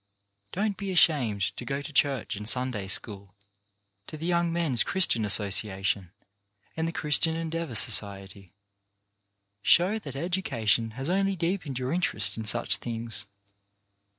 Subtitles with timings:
[0.51, 3.35] Don't be ashamed to go to church and Sunday school,
[4.07, 6.09] to the Young Men's Christian Association
[6.75, 8.51] and the Christian Endeavour Society.
[9.61, 13.27] Show that education has only deepened your interest in such things.